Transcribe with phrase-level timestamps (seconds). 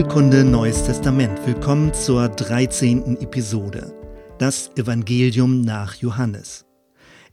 [0.00, 1.46] Bibelkunde Neues Testament.
[1.46, 3.18] Willkommen zur 13.
[3.18, 3.94] Episode.
[4.38, 6.64] Das Evangelium nach Johannes.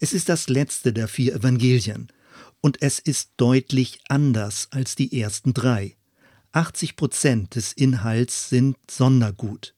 [0.02, 2.10] Es ist das letzte der vier Evangelien
[2.60, 5.96] und es ist deutlich anders als die ersten drei.
[6.52, 9.74] 80 Prozent des Inhalts sind Sondergut.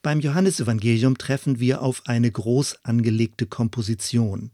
[0.00, 4.52] Beim Johannesevangelium treffen wir auf eine groß angelegte Komposition.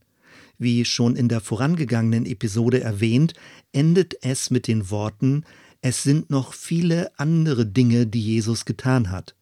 [0.57, 3.35] Wie schon in der vorangegangenen Episode erwähnt,
[3.73, 5.45] endet es mit den Worten
[5.83, 9.35] Es sind noch viele andere Dinge, die Jesus getan hat.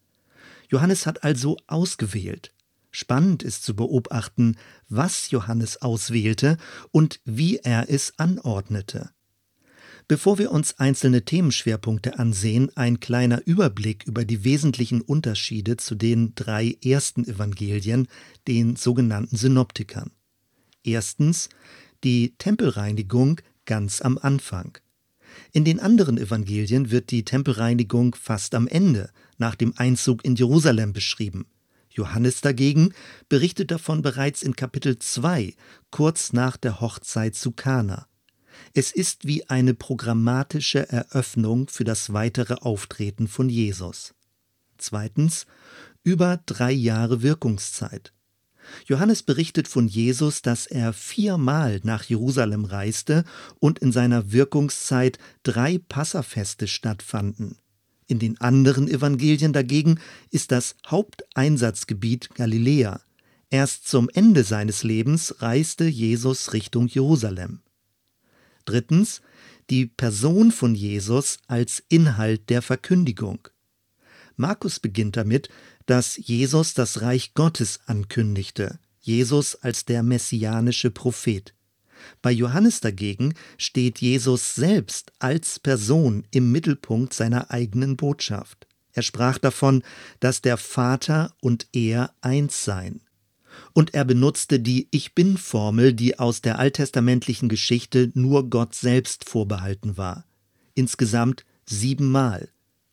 [0.69, 2.51] Johannes hat also ausgewählt.
[2.89, 4.57] Spannend ist zu beobachten,
[4.89, 6.57] was Johannes auswählte
[6.91, 9.11] und wie er es anordnete.
[10.07, 16.33] Bevor wir uns einzelne Themenschwerpunkte ansehen, ein kleiner Überblick über die wesentlichen Unterschiede zu den
[16.35, 18.07] drei ersten Evangelien,
[18.47, 20.11] den sogenannten Synoptikern.
[20.83, 21.49] Erstens
[22.03, 24.79] die Tempelreinigung ganz am Anfang.
[25.51, 30.93] In den anderen Evangelien wird die Tempelreinigung fast am Ende, nach dem Einzug in Jerusalem
[30.93, 31.45] beschrieben.
[31.89, 32.93] Johannes dagegen
[33.27, 35.53] berichtet davon bereits in Kapitel 2,
[35.89, 38.07] kurz nach der Hochzeit zu Kana.
[38.73, 44.13] Es ist wie eine programmatische Eröffnung für das weitere Auftreten von Jesus.
[44.77, 45.45] Zweitens,
[46.03, 48.13] über drei Jahre Wirkungszeit.
[48.85, 53.23] Johannes berichtet von Jesus, dass er viermal nach Jerusalem reiste
[53.59, 57.57] und in seiner Wirkungszeit drei Passafeste stattfanden.
[58.07, 59.99] In den anderen Evangelien dagegen
[60.31, 62.99] ist das Haupteinsatzgebiet Galiläa.
[63.49, 67.61] Erst zum Ende seines Lebens reiste Jesus Richtung Jerusalem.
[68.65, 69.21] Drittens
[69.69, 73.47] die Person von Jesus als Inhalt der Verkündigung.
[74.35, 75.49] Markus beginnt damit,
[75.91, 81.53] dass Jesus das Reich Gottes ankündigte, Jesus als der messianische Prophet.
[82.21, 88.67] Bei Johannes dagegen steht Jesus selbst als Person im Mittelpunkt seiner eigenen Botschaft.
[88.93, 89.83] Er sprach davon,
[90.21, 93.01] dass der Vater und er eins seien
[93.73, 99.97] und er benutzte die Ich bin-Formel, die aus der alttestamentlichen Geschichte nur Gott selbst vorbehalten
[99.97, 100.23] war.
[100.73, 102.47] Insgesamt siebenmal.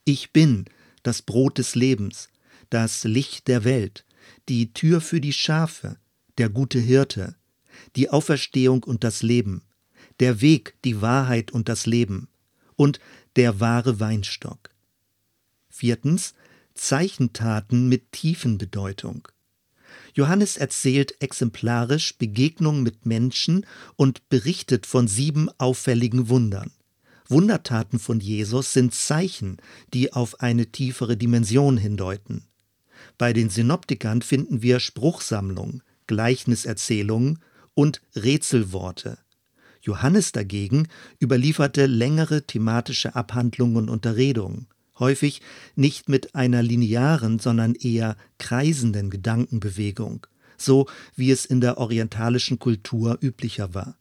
[0.04, 0.64] Ich bin
[1.04, 2.28] das Brot des Lebens,
[2.70, 4.04] das Licht der Welt,
[4.48, 5.98] die Tür für die Schafe,
[6.38, 7.36] der gute Hirte,
[7.96, 9.62] die Auferstehung und das Leben,
[10.20, 12.28] der Weg, die Wahrheit und das Leben
[12.76, 13.00] und
[13.36, 14.70] der wahre Weinstock.
[15.68, 16.34] Viertens
[16.74, 19.28] Zeichentaten mit tiefen Bedeutung.
[20.14, 26.72] Johannes erzählt exemplarisch Begegnungen mit Menschen und berichtet von sieben auffälligen Wundern.
[27.28, 29.58] Wundertaten von Jesus sind Zeichen,
[29.92, 32.47] die auf eine tiefere Dimension hindeuten.
[33.18, 37.40] Bei den Synoptikern finden wir Spruchsammlungen, Gleichniserzählungen
[37.74, 39.18] und Rätselworte.
[39.82, 40.88] Johannes dagegen
[41.20, 44.68] überlieferte längere thematische Abhandlungen und Unterredungen
[44.98, 45.40] häufig
[45.76, 50.26] nicht mit einer linearen, sondern eher kreisenden Gedankenbewegung,
[50.56, 53.96] so wie es in der orientalischen Kultur üblicher war.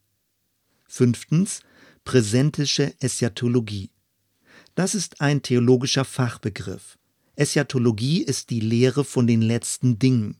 [0.87, 1.61] Fünftens
[2.03, 3.91] präsentische Eschatologie.
[4.75, 6.96] Das ist ein theologischer Fachbegriff.
[7.37, 10.37] Eschatologie ist die Lehre von den letzten Dingen.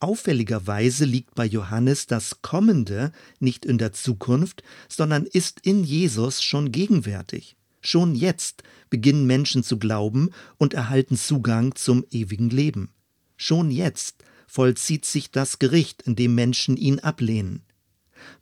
[0.00, 6.72] Auffälligerweise liegt bei Johannes das Kommende nicht in der Zukunft, sondern ist in Jesus schon
[6.72, 7.56] gegenwärtig.
[7.82, 12.88] Schon jetzt beginnen Menschen zu glauben und erhalten Zugang zum ewigen Leben.
[13.36, 17.62] Schon jetzt vollzieht sich das Gericht, in dem Menschen ihn ablehnen.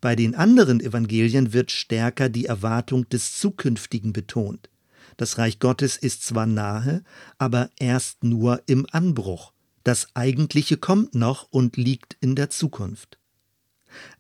[0.01, 4.71] Bei den anderen Evangelien wird stärker die Erwartung des Zukünftigen betont.
[5.21, 7.05] Das Reich Gottes ist zwar nahe,
[7.37, 9.53] aber erst nur im Anbruch.
[9.85, 13.19] Das Eigentliche kommt noch und liegt in der Zukunft.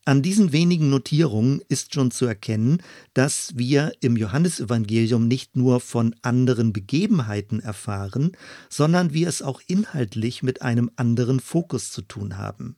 [0.04, 2.82] An diesen wenigen Notierungen ist schon zu erkennen,
[3.14, 8.32] dass wir im Johannesevangelium nicht nur von anderen Begebenheiten erfahren,
[8.68, 12.76] sondern wir es auch inhaltlich mit einem anderen Fokus zu tun haben.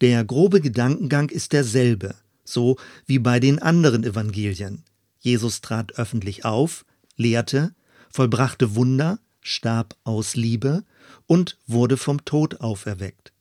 [0.00, 2.76] Der grobe Gedankengang ist derselbe, so
[3.06, 4.82] wie bei den anderen Evangelien.
[5.20, 6.84] Jesus trat öffentlich auf,
[7.16, 7.74] lehrte,
[8.10, 10.84] vollbrachte Wunder, starb aus Liebe
[11.26, 13.32] und wurde vom Tod auferweckt.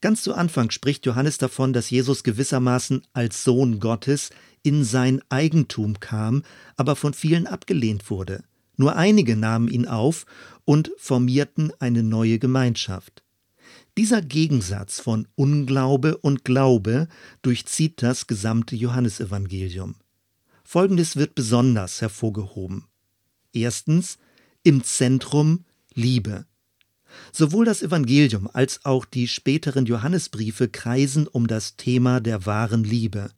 [0.00, 4.30] Ganz zu Anfang spricht Johannes davon, dass Jesus gewissermaßen als Sohn Gottes
[4.62, 6.42] in sein Eigentum kam,
[6.76, 8.44] aber von vielen abgelehnt wurde.
[8.76, 10.26] Nur einige nahmen ihn auf
[10.64, 13.22] und formierten eine neue Gemeinschaft.
[13.96, 17.08] Dieser Gegensatz von Unglaube und Glaube
[17.42, 19.96] durchzieht das gesamte Johannesevangelium.
[20.64, 22.84] Folgendes wird besonders hervorgehoben.
[23.52, 24.18] Erstens
[24.62, 25.64] im Zentrum
[25.94, 26.46] Liebe.
[27.32, 33.30] Sowohl das Evangelium als auch die späteren Johannesbriefe kreisen um das Thema der wahren Liebe.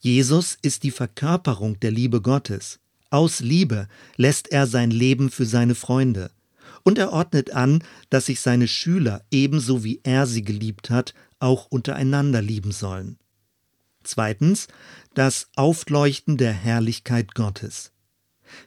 [0.00, 2.78] Jesus ist die Verkörperung der Liebe Gottes.
[3.10, 6.30] Aus Liebe lässt er sein Leben für seine Freunde.
[6.84, 11.66] Und er ordnet an, dass sich seine Schüler ebenso wie er sie geliebt hat, auch
[11.66, 13.18] untereinander lieben sollen.
[14.04, 14.68] Zweitens,
[15.14, 17.92] das Aufleuchten der Herrlichkeit Gottes.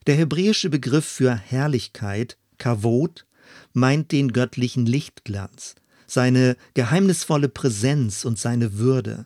[0.08, 3.26] Der hebräische Begriff für Herrlichkeit, Kavod,
[3.74, 5.76] meint den göttlichen Lichtglanz,
[6.08, 9.26] seine geheimnisvolle Präsenz und seine Würde.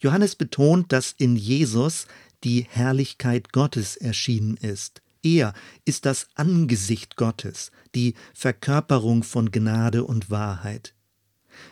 [0.00, 2.06] Johannes betont, dass in Jesus
[2.42, 5.02] die Herrlichkeit Gottes erschienen ist.
[5.22, 5.54] Er
[5.84, 10.94] ist das Angesicht Gottes, die Verkörperung von Gnade und Wahrheit.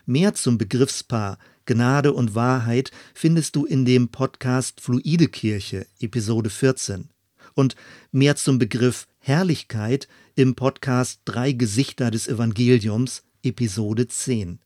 [0.07, 7.12] Mehr zum Begriffspaar Gnade und Wahrheit findest du in dem Podcast Fluide Kirche, Episode 14.
[7.55, 7.77] Und
[8.11, 14.59] mehr zum Begriff Herrlichkeit im Podcast Drei Gesichter des Evangeliums, Episode 10.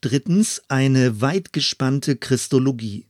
[0.00, 3.06] Drittens eine weit gespannte Christologie.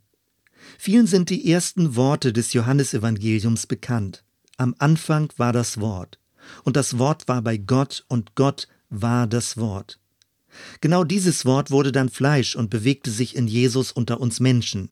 [0.78, 4.24] Vielen sind die ersten Worte des Johannesevangeliums bekannt.
[4.58, 6.18] Am Anfang war das Wort,
[6.64, 9.98] und das Wort war bei Gott, und Gott war das Wort.
[10.80, 14.90] Genau dieses Wort wurde dann Fleisch und bewegte sich in Jesus unter uns Menschen.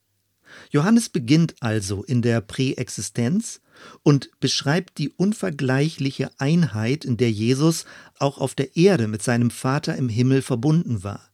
[0.70, 3.60] Johannes beginnt also in der Präexistenz
[4.02, 7.84] und beschreibt die unvergleichliche Einheit, in der Jesus
[8.18, 11.30] auch auf der Erde mit seinem Vater im Himmel verbunden war.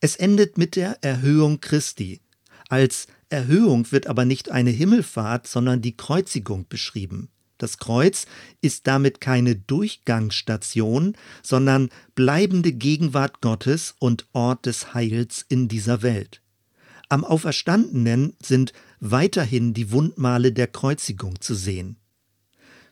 [0.00, 2.20] Es endet mit der Erhöhung Christi.
[2.68, 7.28] Als Erhöhung wird aber nicht eine Himmelfahrt, sondern die Kreuzigung beschrieben.
[7.58, 8.26] Das Kreuz
[8.60, 16.40] ist damit keine Durchgangsstation, sondern bleibende Gegenwart Gottes und Ort des Heils in dieser Welt.
[17.08, 21.96] Am Auferstandenen sind weiterhin die Wundmale der Kreuzigung zu sehen.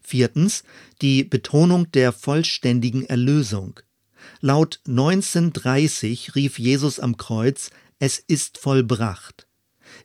[0.00, 0.62] Viertens
[1.02, 3.80] die Betonung der vollständigen Erlösung.
[4.40, 9.46] Laut 1930 rief Jesus am Kreuz, es ist vollbracht.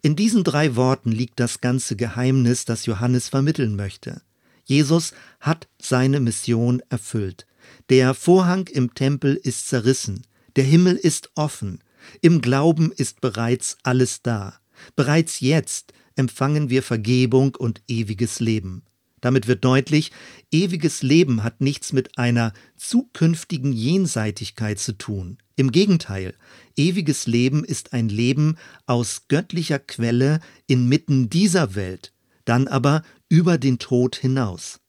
[0.01, 4.21] In diesen drei Worten liegt das ganze Geheimnis, das Johannes vermitteln möchte.
[4.65, 7.47] Jesus hat seine Mission erfüllt.
[7.89, 10.25] Der Vorhang im Tempel ist zerrissen,
[10.55, 11.79] der Himmel ist offen,
[12.21, 14.59] im Glauben ist bereits alles da.
[14.95, 18.83] Bereits jetzt empfangen wir Vergebung und ewiges Leben.
[19.21, 20.11] Damit wird deutlich,
[20.51, 25.37] ewiges Leben hat nichts mit einer zukünftigen Jenseitigkeit zu tun.
[25.55, 26.35] Im Gegenteil,
[26.75, 28.57] ewiges Leben ist ein Leben
[28.87, 32.13] aus göttlicher Quelle inmitten dieser Welt,
[32.45, 34.79] dann aber über den Tod hinaus.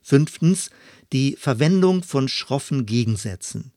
[0.00, 0.70] Fünftens,
[1.12, 3.72] die Verwendung von schroffen Gegensätzen.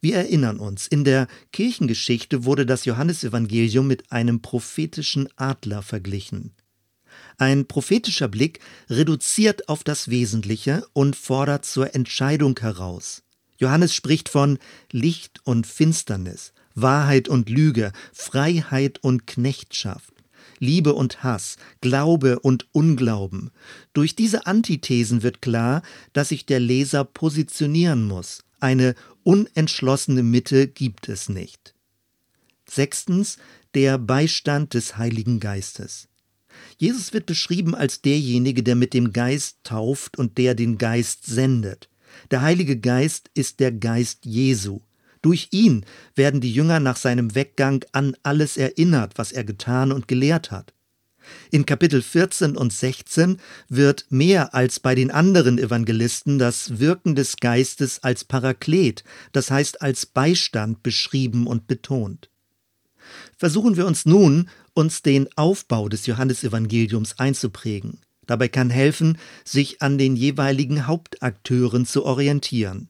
[0.00, 6.52] Wir erinnern uns, in der Kirchengeschichte wurde das Johannesevangelium mit einem prophetischen Adler verglichen.
[7.38, 13.22] Ein prophetischer Blick reduziert auf das Wesentliche und fordert zur Entscheidung heraus.
[13.58, 14.58] Johannes spricht von
[14.90, 20.12] Licht und Finsternis, Wahrheit und Lüge, Freiheit und Knechtschaft.
[20.58, 23.50] Liebe und Hass, Glaube und Unglauben.
[23.92, 25.82] Durch diese Antithesen wird klar,
[26.12, 28.42] dass sich der Leser positionieren muss.
[28.58, 28.94] Eine
[29.26, 31.74] unentschlossene Mitte gibt es nicht.
[32.68, 33.38] Sechstens
[33.74, 36.08] der Beistand des Heiligen Geistes.
[36.78, 41.90] Jesus wird beschrieben als derjenige, der mit dem Geist tauft und der den Geist sendet.
[42.30, 44.80] Der Heilige Geist ist der Geist Jesu.
[45.22, 45.84] Durch ihn
[46.14, 50.72] werden die Jünger nach seinem Weggang an alles erinnert, was er getan und gelehrt hat.
[51.50, 57.36] In Kapitel 14 und 16 wird mehr als bei den anderen Evangelisten das Wirken des
[57.36, 62.30] Geistes als Paraklet, das heißt als Beistand beschrieben und betont.
[63.36, 68.00] Versuchen wir uns nun, uns den Aufbau des Johannesevangeliums einzuprägen.
[68.26, 72.88] Dabei kann helfen, sich an den jeweiligen Hauptakteuren zu orientieren.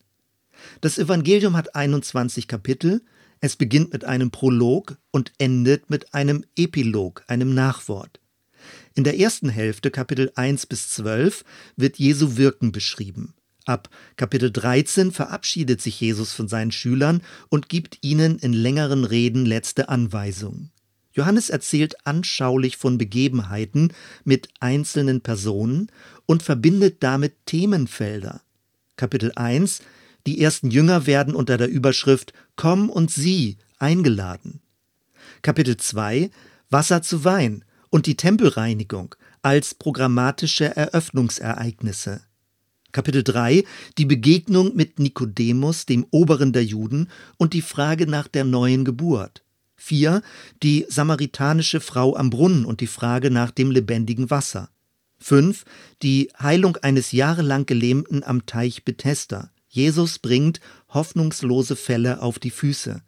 [0.80, 3.02] Das Evangelium hat 21 Kapitel,
[3.40, 8.20] es beginnt mit einem Prolog und endet mit einem Epilog, einem Nachwort.
[8.96, 11.44] In der ersten Hälfte, Kapitel 1 bis 12,
[11.76, 13.34] wird Jesu Wirken beschrieben.
[13.66, 19.44] Ab Kapitel 13 verabschiedet sich Jesus von seinen Schülern und gibt ihnen in längeren Reden
[19.44, 20.70] letzte Anweisungen.
[21.12, 23.92] Johannes erzählt anschaulich von Begebenheiten
[24.24, 25.88] mit einzelnen Personen
[26.24, 28.40] und verbindet damit Themenfelder.
[28.96, 29.82] Kapitel 1
[30.26, 34.60] Die ersten Jünger werden unter der Überschrift Komm und sieh eingeladen.
[35.42, 36.30] Kapitel 2
[36.70, 37.62] Wasser zu Wein
[37.96, 42.20] und die Tempelreinigung als programmatische Eröffnungsereignisse.
[42.92, 43.64] Kapitel 3
[43.96, 49.44] Die Begegnung mit Nikodemus, dem Oberen der Juden, und die Frage nach der neuen Geburt.
[49.76, 50.20] 4.
[50.62, 54.68] Die samaritanische Frau am Brunnen und die Frage nach dem lebendigen Wasser.
[55.20, 55.64] 5.
[56.02, 59.48] Die Heilung eines jahrelang Gelähmten am Teich Bethesda.
[59.68, 60.60] Jesus bringt
[60.90, 63.00] hoffnungslose Fälle auf die Füße.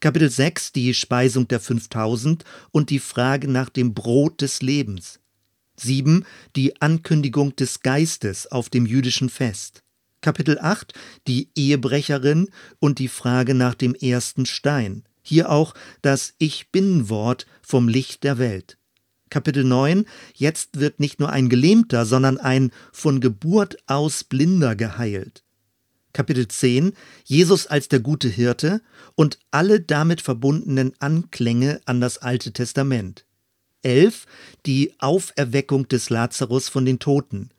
[0.00, 5.20] Kapitel 6 die Speisung der 5000 und die Frage nach dem Brot des Lebens.
[5.76, 6.24] 7.
[6.56, 9.82] Die Ankündigung des Geistes auf dem jüdischen Fest.
[10.20, 10.94] Kapitel 8.
[11.26, 12.48] Die Ehebrecherin
[12.78, 15.04] und die Frage nach dem ersten Stein.
[15.22, 18.78] Hier auch das Ich Bin-Wort vom Licht der Welt.
[19.30, 20.06] Kapitel 9.
[20.34, 25.43] Jetzt wird nicht nur ein Gelähmter, sondern ein von Geburt aus Blinder geheilt.
[26.14, 26.92] Kapitel 10.
[27.24, 28.80] Jesus als der gute Hirte
[29.16, 33.26] und alle damit verbundenen Anklänge an das Alte Testament.
[33.82, 34.24] 11
[34.64, 37.50] die Auferweckung des Lazarus von den Toten.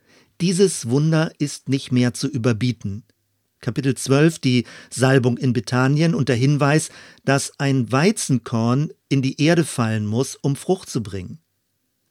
[0.41, 3.03] Dieses Wunder ist nicht mehr zu überbieten.
[3.59, 6.89] Kapitel 12 die Salbung in Bethanien und der Hinweis,
[7.25, 11.39] dass ein Weizenkorn in die Erde fallen muss, um Frucht zu bringen.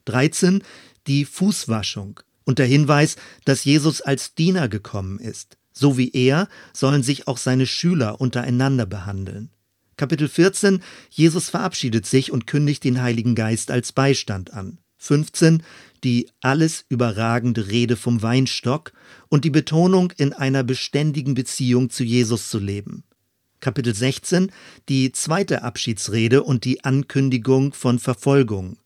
[0.04, 0.62] 13
[1.06, 5.56] die Fußwaschung und der Hinweis, dass Jesus als Diener gekommen ist.
[5.74, 9.50] So wie er sollen sich auch seine Schüler untereinander behandeln.
[9.96, 14.78] Kapitel 14 Jesus verabschiedet sich und kündigt den Heiligen Geist als Beistand an.
[14.96, 15.62] 15
[16.04, 18.92] die alles überragende Rede vom Weinstock
[19.28, 23.04] und die Betonung, in einer beständigen Beziehung zu Jesus zu leben.
[23.60, 24.52] Kapitel 16
[24.90, 28.76] die zweite Abschiedsrede und die Ankündigung von Verfolgung.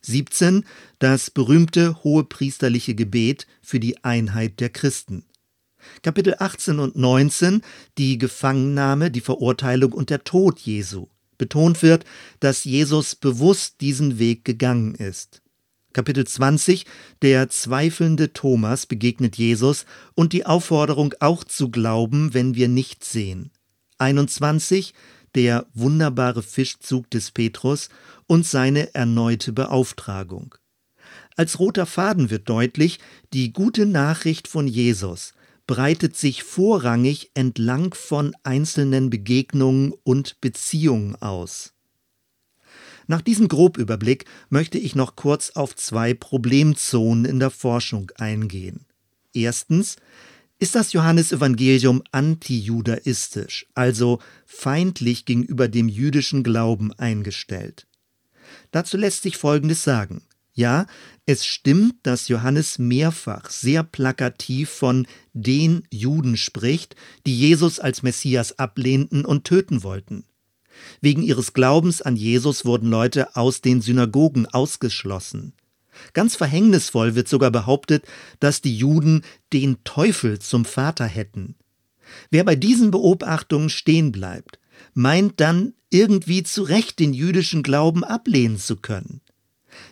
[0.00, 0.64] 17
[0.98, 5.25] das berühmte hohepriesterliche Gebet für die Einheit der Christen.
[6.02, 7.62] Kapitel 18 und 19
[7.98, 11.08] die Gefangennahme, die Verurteilung und der Tod Jesu.
[11.38, 12.04] Betont wird,
[12.40, 15.42] dass Jesus bewusst diesen Weg gegangen ist.
[15.92, 16.84] Kapitel 20
[17.22, 23.50] der zweifelnde Thomas begegnet Jesus und die Aufforderung auch zu glauben, wenn wir nicht sehen.
[23.98, 24.92] 21
[25.34, 27.88] der wunderbare Fischzug des Petrus
[28.26, 30.54] und seine erneute Beauftragung.
[31.36, 32.98] Als roter Faden wird deutlich,
[33.32, 35.34] die gute Nachricht von Jesus
[35.66, 41.72] breitet sich vorrangig entlang von einzelnen Begegnungen und Beziehungen aus.
[43.08, 48.86] Nach diesem Grobüberblick möchte ich noch kurz auf zwei Problemzonen in der Forschung eingehen.
[49.32, 49.96] Erstens
[50.58, 57.86] ist das Johannesevangelium antijudaistisch, also feindlich gegenüber dem jüdischen Glauben eingestellt.
[58.70, 60.22] Dazu lässt sich Folgendes sagen.
[60.56, 60.86] Ja,
[61.26, 66.96] es stimmt, dass Johannes mehrfach sehr plakativ von den Juden spricht,
[67.26, 70.24] die Jesus als Messias ablehnten und töten wollten.
[71.02, 75.52] Wegen ihres Glaubens an Jesus wurden Leute aus den Synagogen ausgeschlossen.
[76.14, 78.06] Ganz verhängnisvoll wird sogar behauptet,
[78.40, 79.22] dass die Juden
[79.52, 81.56] den Teufel zum Vater hätten.
[82.30, 84.58] Wer bei diesen Beobachtungen stehen bleibt,
[84.94, 89.20] meint dann irgendwie zu Recht den jüdischen Glauben ablehnen zu können.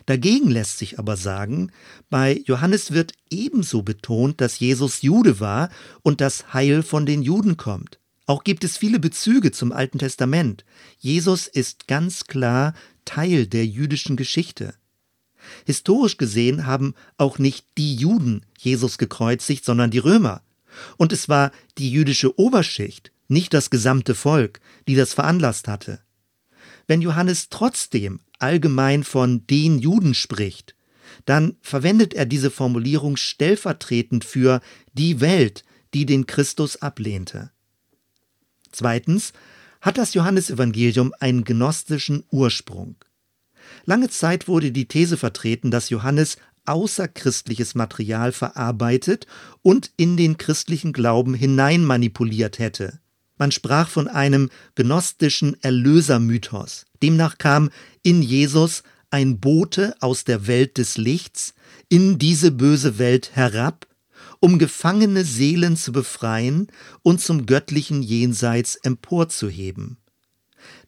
[0.05, 1.71] Dagegen lässt sich aber sagen,
[2.09, 5.69] bei Johannes wird ebenso betont, dass Jesus Jude war
[6.03, 7.99] und das Heil von den Juden kommt.
[8.27, 10.65] Auch gibt es viele Bezüge zum Alten Testament.
[10.97, 12.73] Jesus ist ganz klar
[13.05, 14.73] Teil der jüdischen Geschichte.
[15.65, 20.41] Historisch gesehen haben auch nicht die Juden Jesus gekreuzigt, sondern die Römer.
[20.97, 25.99] Und es war die jüdische Oberschicht, nicht das gesamte Volk, die das veranlasst hatte.
[26.87, 30.75] Wenn Johannes trotzdem allgemein von den Juden spricht,
[31.25, 34.61] dann verwendet er diese Formulierung stellvertretend für
[34.93, 35.63] die Welt,
[35.93, 37.51] die den Christus ablehnte.
[38.71, 39.33] Zweitens
[39.81, 42.95] hat das Johannesevangelium einen gnostischen Ursprung.
[43.85, 49.27] Lange Zeit wurde die These vertreten, dass Johannes außerchristliches Material verarbeitet
[49.61, 52.99] und in den christlichen Glauben hineinmanipuliert hätte.
[53.37, 56.85] Man sprach von einem gnostischen Erlösermythos.
[57.01, 57.69] Demnach kam
[58.01, 61.53] in Jesus ein Bote aus der Welt des Lichts
[61.89, 63.87] in diese böse Welt herab,
[64.39, 66.67] um gefangene Seelen zu befreien
[67.01, 69.97] und zum göttlichen Jenseits emporzuheben.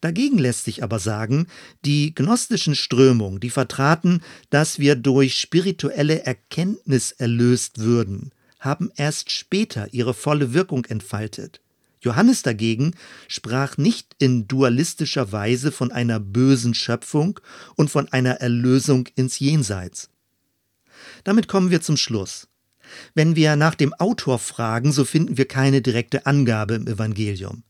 [0.02, 1.48] Dagegen lässt sich aber sagen,
[1.86, 9.94] die gnostischen Strömungen, die vertraten, dass wir durch spirituelle Erkenntnis erlöst würden, haben erst später
[9.94, 11.62] ihre volle Wirkung entfaltet.
[12.00, 12.94] Johannes dagegen
[13.28, 17.40] sprach nicht in dualistischer Weise von einer bösen Schöpfung
[17.76, 20.10] und von einer Erlösung ins Jenseits.
[21.24, 22.48] Damit kommen wir zum Schluss.
[23.14, 27.64] Wenn wir nach dem Autor fragen, so finden wir keine direkte Angabe im Evangelium.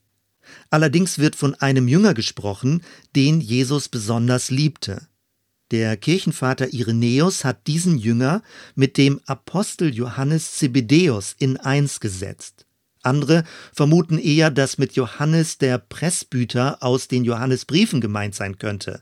[0.70, 2.84] Allerdings wird von einem Jünger gesprochen,
[3.16, 5.08] den Jesus besonders liebte.
[5.72, 8.42] Der Kirchenvater Irenäus hat diesen Jünger
[8.76, 12.67] mit dem Apostel Johannes Zebedäus in eins gesetzt.
[13.04, 19.02] Andere vermuten eher, dass mit Johannes der Pressbüter aus den Johannesbriefen gemeint sein könnte.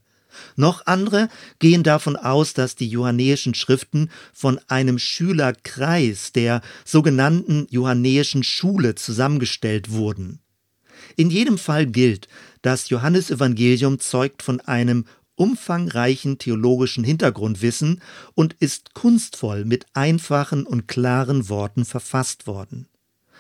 [0.55, 8.43] Noch andere gehen davon aus, dass die johannäischen Schriften von einem Schülerkreis der sogenannten johannäischen
[8.43, 10.39] Schule zusammengestellt wurden.
[11.15, 12.27] In jedem Fall gilt,
[12.61, 18.01] das Johannesevangelium zeugt von einem umfangreichen theologischen Hintergrundwissen
[18.33, 22.87] und ist kunstvoll mit einfachen und klaren Worten verfasst worden.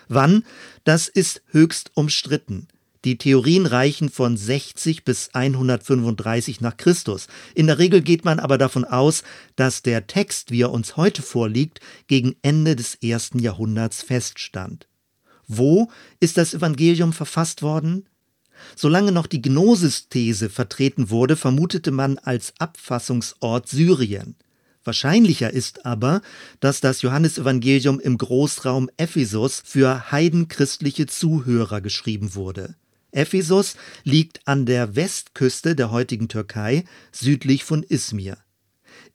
[0.07, 0.43] Wann?
[0.83, 2.67] Das ist höchst umstritten.
[3.05, 7.27] Die Theorien reichen von 60 bis 135 nach Christus.
[7.53, 9.23] In der Regel geht man aber davon aus,
[9.55, 14.87] dass der Text, wie er uns heute vorliegt, gegen Ende des ersten Jahrhunderts feststand.
[15.47, 18.09] Wo ist das Evangelium verfasst worden?
[18.75, 24.35] Solange noch die Gnosis-These vertreten wurde, vermutete man als Abfassungsort Syrien.
[24.85, 26.21] Wahrscheinlicher ist aber,
[26.59, 32.75] dass das Johannesevangelium im Großraum Ephesus für heidenchristliche Zuhörer geschrieben wurde.
[33.11, 38.37] Ephesus liegt an der Westküste der heutigen Türkei, südlich von Izmir.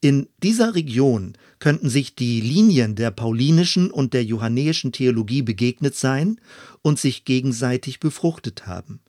[0.00, 6.40] In dieser Region könnten sich die Linien der paulinischen und der johannäischen Theologie begegnet sein
[6.82, 9.00] und sich gegenseitig befruchtet haben.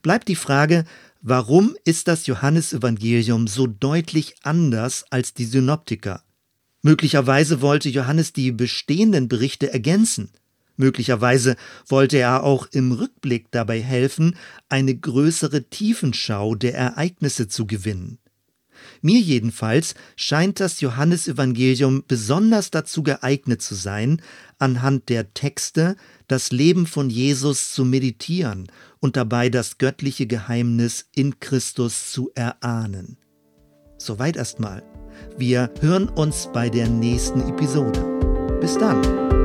[0.00, 0.84] Bleibt die Frage,
[1.22, 6.22] warum ist das Johannesevangelium so deutlich anders als die Synoptiker?
[6.82, 10.30] Möglicherweise wollte Johannes die bestehenden Berichte ergänzen.
[10.76, 14.36] Möglicherweise wollte er auch im Rückblick dabei helfen,
[14.68, 18.18] eine größere Tiefenschau der Ereignisse zu gewinnen.
[19.00, 24.22] Mir jedenfalls scheint das Johannesevangelium besonders dazu geeignet zu sein,
[24.58, 25.96] anhand der Texte
[26.28, 28.68] das Leben von Jesus zu meditieren
[29.00, 33.18] und dabei das göttliche Geheimnis in Christus zu erahnen.
[33.98, 34.82] Soweit erstmal.
[35.36, 38.00] Wir hören uns bei der nächsten Episode.
[38.60, 39.41] Bis dann.